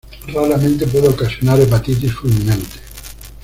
Raramente 0.33 0.87
puede 0.87 1.09
ocasionar 1.09 1.59
hepatitis 1.61 2.11
fulminante. 2.11 2.79